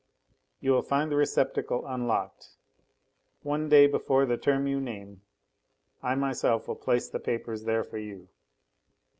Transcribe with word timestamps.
You 0.61 0.71
will 0.71 0.81
find 0.81 1.11
the 1.11 1.15
receptacle 1.15 1.85
unlocked. 1.85 2.55
One 3.43 3.69
day 3.69 3.85
before 3.85 4.25
the 4.25 4.35
term 4.35 4.65
you 4.65 4.81
name 4.81 5.21
I 6.01 6.15
myself 6.15 6.67
will 6.67 6.75
place 6.75 7.07
the 7.07 7.19
papers 7.19 7.65
there 7.65 7.83
for 7.83 7.99
you. 7.99 8.27